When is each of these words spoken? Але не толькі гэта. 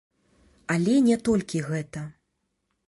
Але 0.75 0.95
не 1.09 1.17
толькі 1.29 1.63
гэта. 1.69 2.01